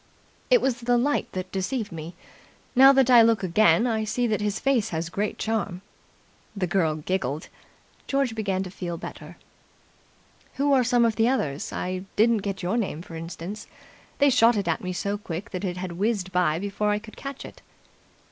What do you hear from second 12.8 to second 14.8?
for instance. They shot it